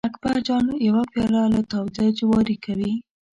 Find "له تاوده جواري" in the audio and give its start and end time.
1.53-2.57